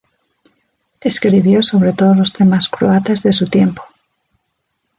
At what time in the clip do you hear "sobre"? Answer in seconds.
1.61-1.93